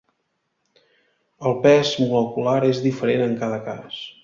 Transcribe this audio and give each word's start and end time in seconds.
El 1.51 1.59
pes 1.67 1.93
molecular 2.05 2.57
és 2.73 2.83
diferent 2.89 3.25
en 3.29 3.39
cada 3.45 3.63
cas. 3.71 4.05